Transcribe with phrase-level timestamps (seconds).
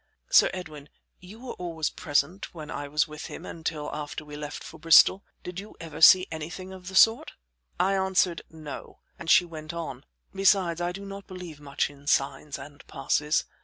[0.31, 4.63] Sir Edwin, you were always present when I was with him until after we left
[4.63, 7.33] for Bristol; did you ever see anything of the sort?"
[7.79, 10.03] I answered "No," and she went on.
[10.33, 13.45] "Besides, I do not believe much in signs and passes.